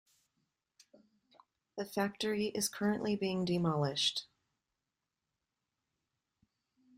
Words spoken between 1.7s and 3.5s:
The factory is currently being